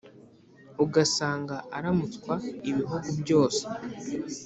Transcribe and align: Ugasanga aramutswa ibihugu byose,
Ugasanga 0.83 1.55
aramutswa 1.77 2.33
ibihugu 2.69 3.09
byose, 3.21 3.61